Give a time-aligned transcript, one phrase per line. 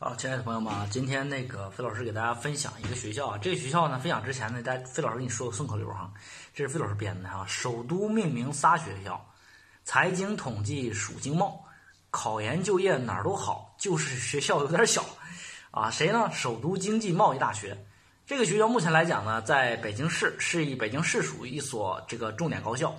[0.00, 6.08] 好，亲爱的朋友们啊，今天那个费老师给大家分享一个学校啊，这个学校呢，分享之前呢，大家费老师给你说个顺口溜哈，
[6.54, 9.20] 这是费老师编的哈，首都命名仨学校，
[9.84, 11.64] 财经统计属经贸，
[12.12, 15.04] 考研就业哪儿都好，就是学校有点小，
[15.72, 16.30] 啊，谁呢？
[16.32, 17.76] 首都经济贸易大学，
[18.24, 22.94] 这个学校目前来讲呢，在北京市是以北京市属一所这个重点高校，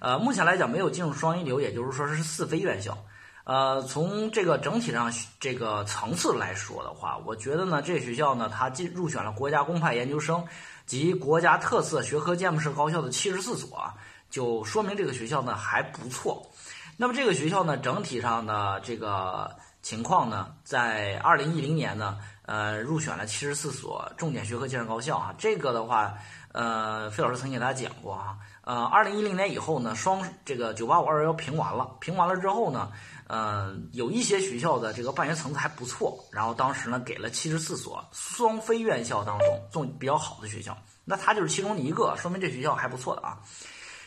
[0.00, 2.96] 呃，目前来讲没有进入双一流，也就是说是四非院校。
[3.44, 10.42] 呃，从这个整体上这个层次来说的话，我觉得呢，这学校呢，它进入选了国家公派研究生
[10.86, 13.92] 及国家特色学科建筑设高校的七十四所，
[14.30, 16.50] 就说明这个学校呢还不错。
[16.96, 25.34] 那么这个学校呢，整体上的这个情况呢，在二零一零年呢，呃，入选了七十四所重点学科建设高校啊。
[25.36, 26.14] 这个的话，
[26.52, 32.90] 呃，费老师曾经给大家讲过啊，呃，二零一零年以后呢，双这个九八五二幺幺评完了，评完了之后呢。
[33.26, 43.40] 嗯，有一些学校的这个办学层次还不错，然后当时呢给了七十四所双非院校当中中比较好的学校，那它就是其中的一个，说明这学校还不错的啊。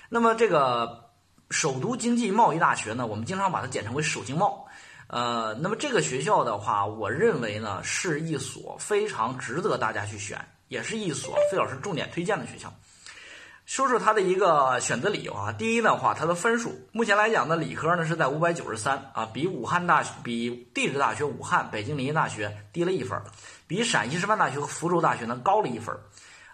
[0.08, 1.09] 那么这个
[1.49, 4.67] 首都经济贸易大学呢，我们经常把它简称为首经贸。
[5.08, 12.71] 呃，那么这个学校的话，我认为呢是一所非常值得大家去选，也是一所费老师重点推荐的学校。
[13.67, 23.21] 说说它的一个选择理由啊，第一的话，它的分数目前来讲呢，理科呢是在五百九十三啊，比武汉大学、比地质大学武汉、北京林业大学低了一分，
[23.67, 25.93] 比陕西师范大学和福州大学呢高了一分，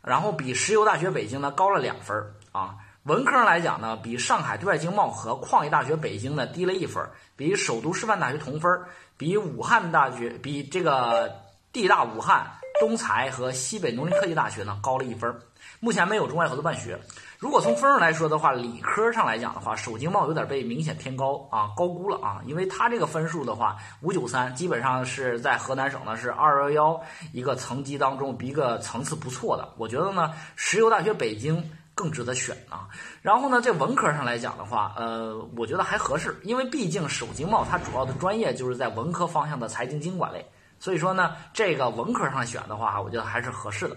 [0.02, 2.18] 然后比石油大学北京呢高了两分
[2.52, 2.78] 啊。
[3.04, 8.72] 文科来讲呢，比上海对外经贸和矿业大学北京呢低了一分，比首都师范大学同分，
[9.18, 11.32] 比武汉大学、比这个
[11.72, 12.48] 地大武汉、
[12.80, 15.34] 东财和西北农林科技大学呢高了一分。
[15.80, 16.98] 目前没有中外合作办学。
[17.40, 27.02] 如果从分数来说的话，理科上来讲的话，首经贸有点被明显偏高啊，高估了啊，因为它这个分数的话，五九三基本上是在河南省呢是二幺幺
[27.34, 29.68] 一个层级当中一个层次不错的。
[29.78, 32.88] 我觉得呢，石油大学北京更值得选啊。
[33.22, 40.46] 然后呢，这文科上来讲的话，呃，我觉得还合适，因为毕竟首经贸它主要的专业就是在文科方向的财经经管类，
[40.84, 43.96] 所以说呢，这个文科上选的话，我觉得还是合适的，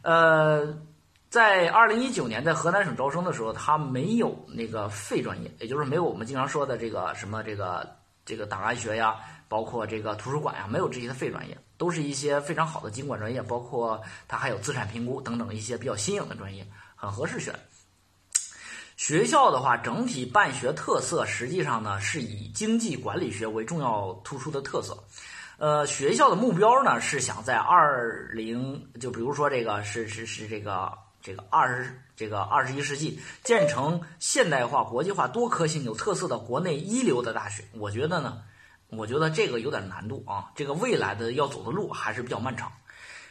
[0.00, 0.74] 呃。
[1.28, 7.86] 在二零一九年在河南省招生的时候，他没有那个废专业，也就是没有我们经常说的这个什么这个
[8.24, 9.16] 这个档案学呀，
[9.48, 17.52] 包括这个图书馆呀，没有这些的废专业，都是一些非常好的经管专业，包括它还有资产评估等等一些比较新颖的专业，很合适选。
[18.96, 24.96] 学校的话，整体办学特色实际上呢是以经济管理学为重要突出的特色。
[25.58, 30.92] 呃，学校的目标呢是想在二零，就比如说这个是是是这个。
[31.22, 38.42] 这个二十这个二十一世纪建成现代化、国际化、多科性、有特色的国内一流的大学，我觉得呢，
[38.90, 40.52] 我觉得这个有点难度啊。
[40.54, 42.70] 这个未来的要走的路还是比较漫长。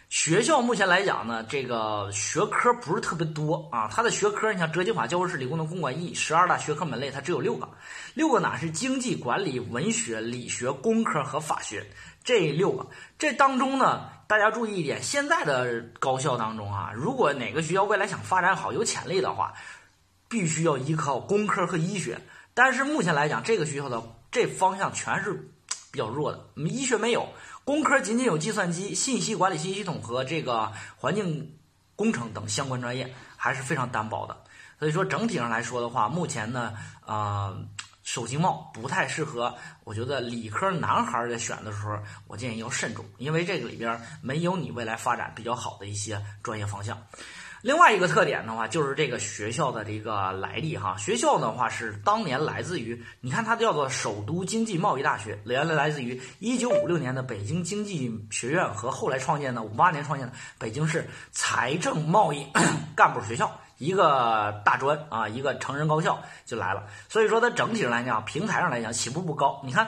[0.10, 3.90] 学校目前来讲呢，这个学科不是特别多啊。
[3.92, 7.68] 它的学科，你像哲学法、教师、理工、农、公管、艺十二大学科门类，它只有六个，
[8.14, 11.86] 六个哪是经济、管理、文学、理学、工科和法学
[12.24, 14.10] 这六个，这当中呢。
[14.28, 19.54] 大家注意一点，现在的高校当中啊，如果哪个学校未来想发展好、有潜力的话，
[20.28, 22.20] 必须要依靠工科和医学。
[22.56, 24.02] 但是目前来讲，这个学校的
[24.32, 25.32] 这方向全是
[25.92, 27.30] 比较弱的，医学没有，
[27.66, 31.58] 工科仅仅有计算机、信息管理、信息系统和这个环境
[31.98, 34.38] 工程等相关专业，还是非常单薄的。
[34.80, 36.74] 所以说，整体上来说的话，目前呢，
[37.06, 37.68] 呃。
[38.06, 46.96] 首经贸不太适合，我觉得理科男孩在选的时候，我建议要慎重，因为这个里边没有你未来发展比较好的一些专业方向。
[47.66, 50.96] 另外一个特点的话，就是这个学校的这个来历哈。
[51.00, 62.46] 学校的话是当年来自于，你看它叫做首都经济贸易大学，原来来自于一九五六年的北京经济学院和后来创建的五八年创建的北京市财政贸易
[62.96, 63.52] 干部学校。
[63.80, 69.60] 一个大专啊，一个成人高校就来了，所以说它整体上来讲，平台上来讲起步不高。
[69.66, 69.88] 你看，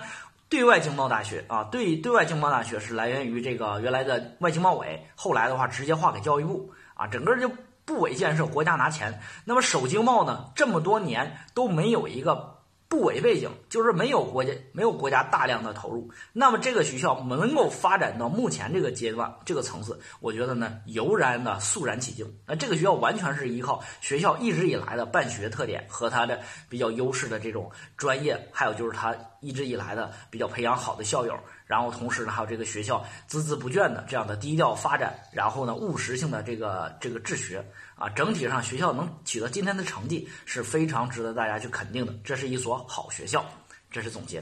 [0.50, 7.50] 对外经贸大学啊，对对外经贸大学是来源于这个原来的外经贸委，后来的话直接划给教育部啊，整个就
[7.88, 9.20] 部委建设，国家拿钱。
[9.46, 12.56] 那么首经贸呢，这么多年都没有一个。
[12.90, 22.26] 部委背景就是没有国家没有国家大量的投入，那么这个学校能够发展到目前这个阶段这个层次，我觉得呢油然的肃然起敬。
[22.46, 26.40] 那这个学校完全是依靠学校一直以来的办学特点和它的
[26.70, 31.38] 比较优势的这种专业，还有就是它一直以来的比较培养好的校友。
[31.66, 42.14] 然后同时呢，还有这个学校孜孜不倦的这样的低调发展，然后呢务实性的这个这个治学啊，整体上学校能取得今天的成绩是非常值得大家去肯定的。
[42.24, 43.46] 这是一所好学校，
[43.92, 44.42] 这是总结。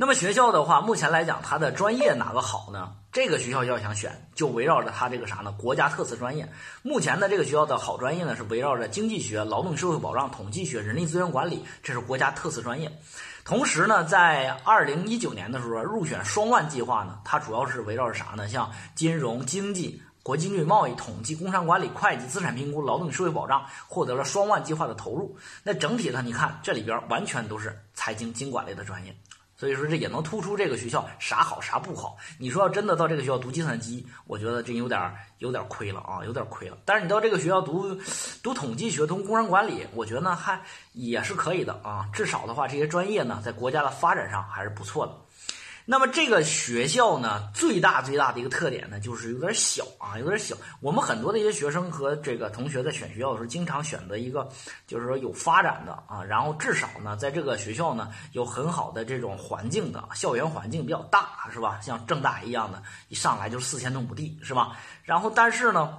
[0.00, 2.92] 那么学校的话，目前来讲，它的专业哪个好呢？
[3.10, 5.50] 这个学校要想选，就围绕着它这个啥呢？
[5.58, 6.48] 国家特色专业。
[6.84, 12.88] 目前的这个学校的好专业呢，是围绕着经济学、劳动社会保障、统计学、人力资源管理，这是国家特色专业。
[13.44, 18.46] 同时呢，在二零一九年的时候，入选双万计划呢，它主要是围绕着啥呢？
[18.46, 20.00] 像金融、经济。
[20.22, 25.34] 国际贸易、统计、工商管理、会计、资产评估、劳动社会保障，获得了双万计划的投入。
[25.62, 26.20] 那整体呢？
[26.22, 29.16] 你看这里边完全都是财经经管类的专业，
[29.58, 32.16] 所以说这也能突出这个学校啥好啥不好。
[32.38, 36.78] 你说要真的到这个学校读计算机，我觉得这有点有点亏了啊，有点亏了。
[36.84, 37.94] 但是你到这个学校读
[38.40, 40.60] 读统计学、读工商管理，我觉得呢还
[40.92, 42.08] 也是可以的啊。
[42.12, 45.12] 至少的话，这些专业呢在国家的发展上还是不错的。
[45.90, 50.54] 那么这个学校呢，最大最大的一个特点呢，就是有点小啊，有点小。
[50.80, 54.46] 我们很多的一些学生和这个同学在选学校的时候，经常选择一个
[54.86, 61.80] 就是说有发展的啊，然后至少呢，在这个学校呢有很好的这种环境的校园环境比较大，是吧？
[61.80, 64.76] 像郑大一样的，一上来就是四千多亩地，是吧？
[65.04, 65.98] 然后但是呢。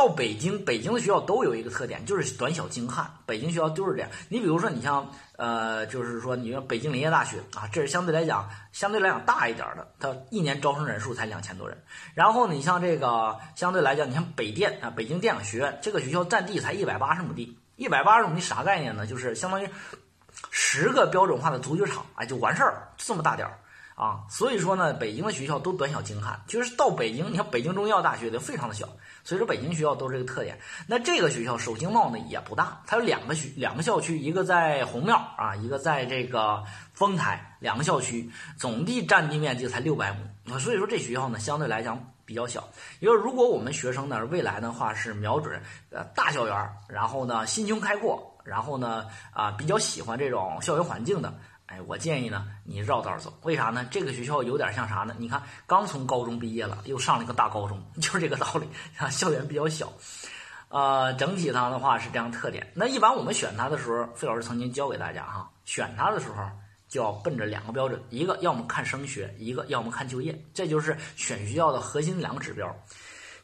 [0.00, 3.04] 到北京，北京的学校都有一个特点，就是短小精悍。
[3.26, 4.08] 北京学校都是这样。
[4.30, 5.06] 你比如说，你像
[5.36, 11.76] 呃，就是说，你像北京林业大学啊，这是相对来讲，相对来讲大一点的，它一年招生人数才两千多人。
[12.14, 19.06] 然后你像这个，相对来讲，你像北电啊，北京电影学院这个学校占地才一百八十亩地，一百八十亩地啥概念呢？
[19.06, 19.68] 就是相当于
[20.50, 23.58] 十个标准化的足球场，哎，就完事儿，这么大点儿。
[24.00, 26.40] 啊，所以说呢，北京的学校都短小精悍。
[26.46, 28.88] 就是到北京，你看北京中医药大学就非常的小，
[29.24, 30.58] 所以说北京学校都是这个特点。
[30.86, 36.64] 那这个学校首经贸呢也不大，它有两个学两个校区，一个在红庙啊，一个在这个
[36.94, 40.58] 丰台，两个校区总地占地面积才六百亩。
[40.58, 42.66] 所以说这学校呢相对来讲比较小。
[43.00, 45.60] 因为如果我们学生呢未来的话是瞄准
[45.90, 51.30] 呃大校园，然后呢心胸开阔，然后呢啊比较喜欢这种校园环境的。
[51.70, 53.86] 哎，我建议呢，你绕道走，为啥呢？
[53.92, 55.14] 这个学校有点像啥呢？
[55.18, 58.66] 你看，刚从高中毕业了，又上了一个大高中， 就是这个道理。
[58.98, 59.92] 啊，校园比较小，
[60.68, 62.72] 呃，整体上的话是这样特点。
[62.74, 66.44] 那一般我们选它的时候，费老师曾经教给大家哈，选它的时候
[66.88, 72.68] 就要奔着两个标准，一个要么看升学，一个要么看就业，这就是选学校的核心两个指标。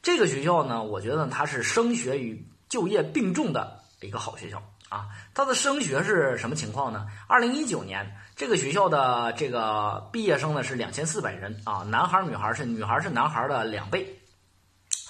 [0.02, 4.60] 这个学校呢，我觉得它是升学与就业并重的一个好学校。
[4.88, 7.06] 啊，它的升学是什么情况呢？
[7.26, 14.20] 二零一九年，这个学校的这个毕业生呢是两千四百人啊，男孩女孩是女孩是男孩的两倍，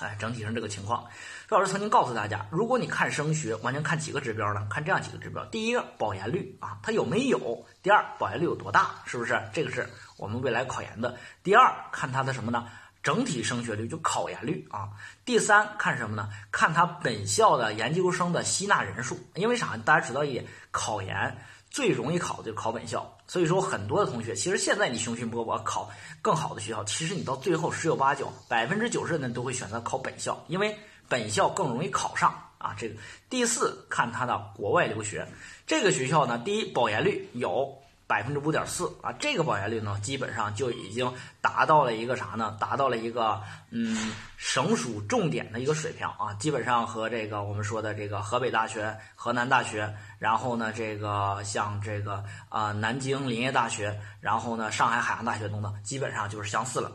[0.00, 1.04] 哎，整体上这个情况，
[1.48, 4.66] 老师曾经告诉大家，如果你看升学，完全看几个指标呢？
[4.70, 7.38] 看这样几个指标：第一个保研率啊，它有没有；
[7.82, 9.40] 第二，保研率有多大，是不是？
[9.52, 11.16] 这个是我们未来考研的。
[11.42, 12.66] 第二，看它的什么呢？
[13.06, 14.88] 整体升学率就考研率啊，
[15.24, 16.28] 第三看什么呢？
[16.50, 19.16] 看他本校的研究生的吸纳人数。
[19.36, 19.76] 因为啥？
[19.84, 21.38] 大家知道一点，考研
[21.70, 25.88] 最容易考的就考本校，所以说很多的同学，其实现在你雄心勃勃考
[26.20, 30.76] 更好的学校，其实你到最后十有八九，百分之九十的人都会选择考本校，因为
[31.08, 32.74] 本校更容易考上啊。
[32.76, 32.96] 这个
[33.30, 35.24] 第四看他的国外留学，
[35.64, 37.72] 这个学校呢，第一保研率有。
[38.08, 42.56] 百分之五点四啊，这个保研率呢，基本上就已经达到了一个啥呢？
[42.60, 56.92] 达到了一个嗯，省属重点的一个水平啊，基本上和这个我们说的这个河北大学、河南大学，然后呢，这个像这个啊南京林业大学，然后呢上海海洋大学等等，基本上就是相似了。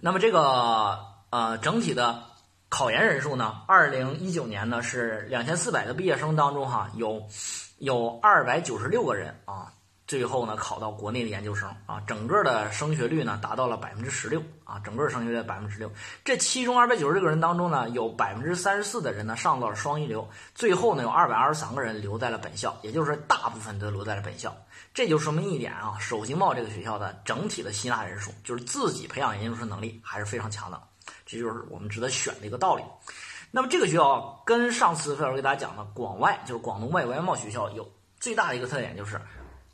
[0.00, 0.98] 那么这个
[1.30, 2.20] 呃整体的
[2.68, 7.28] 考研人数呢，二零一九年呢是两千四百个毕业生当中哈有。
[7.78, 9.70] 有二百九十六个人啊，
[10.06, 15.90] 最后呢考到国内的研究生啊，整个的升学率呢达到了百分之十六啊，整个升学率百分之十六。
[16.24, 24.56] 这其中二百九十六个人当中呢，有百分之三十四的人呢上到了双一流，最后呢有二百二十三个人留在了本校，也就是大部分都留在了本校。
[24.94, 30.82] 这就说明一点啊，首经贸这个学校的整体的吸纳人数，就是自己培养研究生能力还是非常强的，
[31.26, 32.82] 这就是我们值得选的一个道理。
[33.50, 39.20] 那么这个学校跟上次费老师给大家讲的广外，就是广东外国外贸学校有最大的一个特点，就是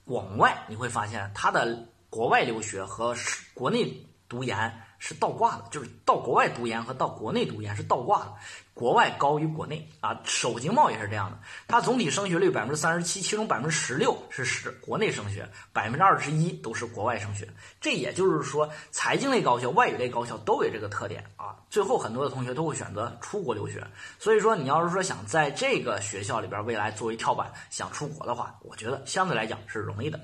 [0.04, 3.14] 广外你会发现它的国外留学和
[3.54, 4.81] 国内读研。
[5.04, 8.34] 是倒挂的，就是到国外读研和到国内读研是倒挂的，
[8.72, 10.20] 国外高于国内啊。
[10.22, 17.48] 首经贸也是这样的，它总体升学率百分之三十七，其中百分之十六是是国内升学，百分之二十一都是国外升学。
[17.80, 21.56] 这也就是说，财经类高校、外语类高校都有这个特点啊。
[21.68, 23.84] 最后很多的同学都会选择出国留学，
[24.20, 30.20] 所以说你要是说想在这个学校里边未来作为跳板想出国的话，我觉得相对来讲是容易的。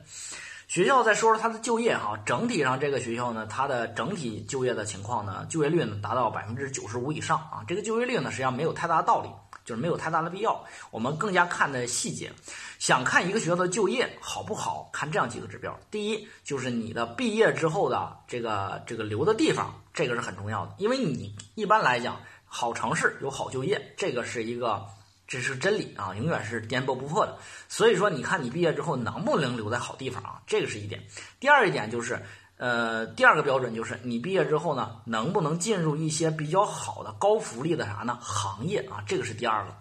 [0.69, 7.65] 学校再说说它的就业哈，整体上这个学校呢，它的整体就业的情况呢，就业率呢达到百分之九十五以上啊。
[7.67, 9.31] 这个就业率呢，实际上没有太大的道理，
[9.65, 10.63] 就是没有太大的必要。
[10.91, 12.31] 我们更加看的细节，
[12.79, 15.75] 想看一个学校的就业好不好，看这样几个指标。
[15.91, 24.87] 第一就是你的毕业之后的这个这个留的地方，这个是很重要的，因为你一般来讲，好城市有好就业，这个是一个。
[25.29, 27.39] 这是真理啊，永远是颠簸不破的。
[27.69, 30.43] 所以说，你看你毕业之后能不能留在好地方啊？
[30.47, 31.05] 这个是一点。
[31.39, 32.21] 第二一点就是，
[32.59, 39.03] 呃，第二个标准就是你毕业之后呢，能不能进入一些比较好的高福利的啥呢行业啊？
[39.07, 39.75] 这个是第二个。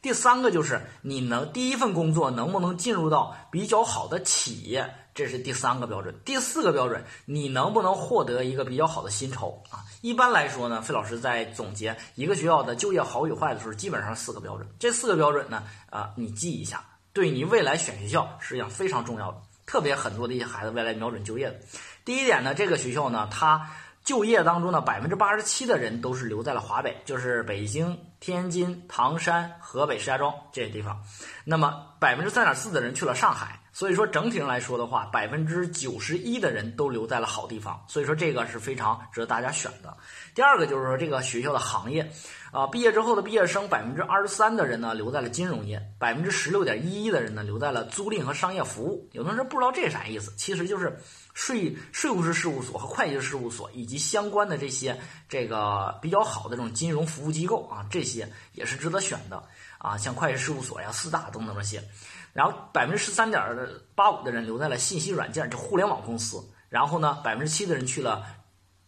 [0.00, 4.94] 第三个就是你能第一份工作能不能进入到比较好的企业？
[5.14, 9.84] 这是第三个标准，第四个标准，你能不能获得一个比较好的薪酬啊？
[10.00, 14.66] 一般来说呢，费老师在总结一个学校的就业好与坏的时候，基本上四个标准。
[14.78, 19.42] 这四个标准呢，啊，你记一下，对你未来选学校实际上非常重要的。
[19.66, 21.60] 特别很多的一些孩子未来瞄准就业的，
[22.04, 23.70] 第一点呢，这个学校呢，它
[24.04, 31.00] 就业当中呢，百分之八十七的人都是留在了华北，就是北京、天津、唐山、河北石家庄这些地方。
[31.44, 33.58] 那么百分之三点四的人去了上海。
[33.74, 39.96] 所以说整体上来说的话，百分之九十一的人都留在了好地方，所以说这个是非常值得大家选的。
[40.34, 42.06] 第二个就是说这个学校的行业，
[42.52, 49.08] 啊，毕业之后的毕业生百分之二十三的人呢留在了金融业，百分之十六点一一的人呢留在了租赁和商业服务。
[49.12, 50.94] 有的人不知道这啥意思，其实就是
[51.34, 54.98] 税税务师事务所和会计师事务所以及相关的这些
[55.28, 59.42] 这个比较好的这种金融服务机构啊，这些也是值得选的
[59.78, 61.82] 啊，像会计事务所呀、四大等等这些。
[62.32, 63.42] 然后百分之十三点
[63.94, 66.42] 八五的人留在了信息软件，就互联网公司。
[66.70, 68.24] 然后呢，百分之七的人去了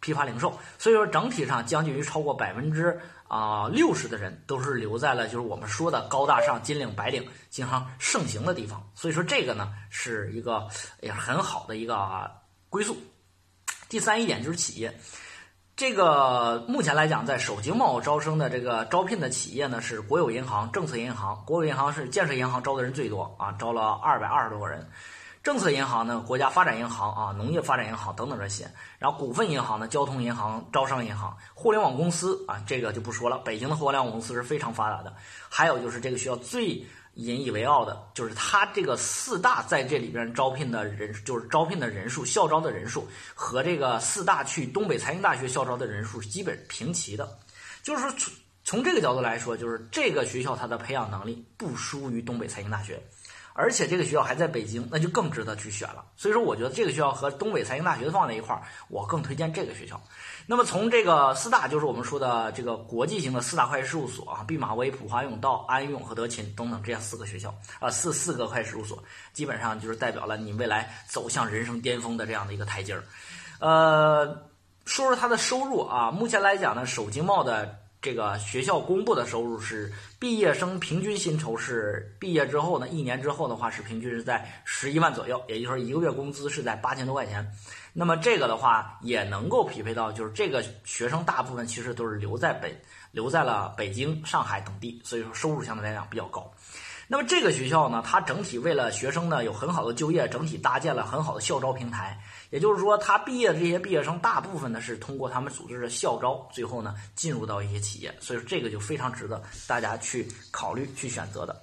[0.05, 0.59] 批发零售。
[0.79, 8.87] 所以说，整体上将近于超过百分之啊六十的人都是留在了就是我们说的高大上、金领、白领经常盛行的地方。
[8.95, 10.69] 所以说，这个呢是一个
[11.01, 12.31] 也很好的一个
[12.69, 12.95] 归宿。
[13.89, 14.95] 第三一点就是企业。
[15.77, 21.43] 这个目前来讲，在首经贸招生的这个招聘的企业呢，是国有银行、政策银行。
[21.47, 24.87] 国有银行是建设银行招的人最多啊，招了二百二十多个人。
[25.45, 28.69] 政策银行呢，国家发展银行啊，农业发展银行等等这些。
[28.99, 33.39] 然后股份银行呢，交通银行、招商银行、互联网公司啊，这个就不说了。
[33.39, 35.15] 北京的互联网公司是非常发达的。
[35.49, 36.85] 还有就是这个学校最。
[37.17, 47.39] 引以为傲的就是他这个四大在这里边招聘的人，就是招聘的人数、校招的人数和这个四大去东北财经大学校招的人数基本平齐的。
[47.85, 48.35] 就是说，从
[48.65, 53.01] 从这个角度来说，就是这个学校它的培养能力不输于东北财经大学。
[53.57, 56.05] 而且这个学校还在北京，那就更值得去选了。
[56.17, 60.01] 所以说，我觉得这个学校和东北财经大学放在一块儿，我更推荐这个学校。
[60.47, 73.05] 那么从这个四大，就是我们说的这个国际型的四大会计事务所啊，毕马威、普华永道、安永和德勤等等这样四个学校啊，四四个会计事务所，基本上就是代表了你未来走向人生巅峰的这样的一个台阶儿。
[73.61, 74.27] 呃，
[74.85, 77.84] 说说它的收入啊，目前来讲呢，首经贸的。
[78.05, 87.51] 这个学校公布的收入是毕业生平均薪酬是毕业之后呢，一年之后的话是平均是在十一万左右，也就是说一个月工资是在八千多块钱。
[87.95, 92.79] 那么这个的话也能够匹配到，就是这个学生大部分其实都是留在北
[93.11, 96.53] 留在了北京、上海等地，所以说收入相对来讲比较高。
[97.15, 102.21] 那么这个学校呢，它整体为了学生呢有很好的就业，整体搭建了很好的校招平台。
[102.51, 108.13] 也就是说，他毕业的这些毕业生大部分呢是通过他们组织的校招，最后呢进入到一些企业。
[108.19, 111.63] 所以说这个就非常值得大家去考虑去选择的。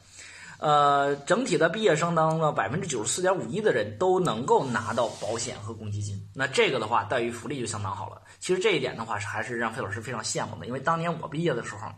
[0.59, 6.17] 呃，整体的毕业生当中呢，百分之九十四点五一的人都能够拿到保险和公积金。
[6.33, 8.21] 那这个的话，待遇福利就相当好了。
[8.39, 11.91] 其实这一点的话是还是让费老师非常羡慕的，因为当年我毕业的时候。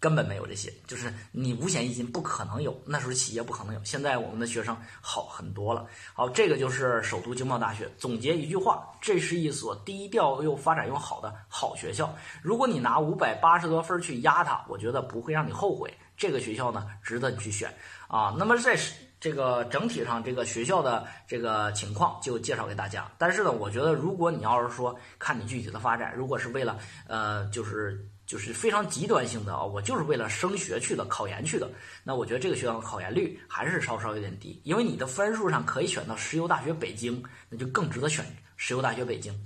[0.00, 3.80] 根本没有这些，就是你五险一金不可能有，那时候企业不可能有。
[3.84, 5.86] 现在我们的学生好很多了。
[6.14, 7.86] 好，这个就是首都经贸大学。
[7.98, 12.16] 总结一句话，这是一所低调又发展又好的好学校。
[12.40, 15.92] 如果你拿五百八十多分去压它，我觉得不会让你后悔。
[16.16, 17.70] 这个学校呢，值得你去选
[18.08, 18.34] 啊。
[18.38, 18.78] 那么在
[19.20, 23.08] 这个整体上，这个学校的这个情况就介绍给大家。
[23.18, 28.04] 但是呢，我觉得如果你要是说看你具体的发展，如果是为了呃，就是。
[28.30, 31.68] 就是非常极端性的啊，我就是为了升学去的，考研去的。
[32.04, 38.24] 那我觉得这个学校的考研率还是稍稍有点低，因为你的分数上可以选到石油大学北京，那就更值得选
[38.56, 39.36] 石油大学北京。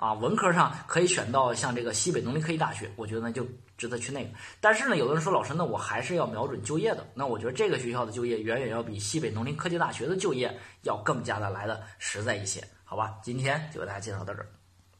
[0.00, 4.30] 啊，文科上可以选到像这个西北农林科技大学，我觉得呢就值得去那个。
[4.58, 7.06] 但是呢，有的人说老师，那我还是要瞄准就业的。
[7.12, 13.18] 那我觉得这个学校的就业远远要比西北农林科技大学的就业要更加的来的实在一些，好吧？
[13.22, 14.48] 今天就给大家介绍到这儿。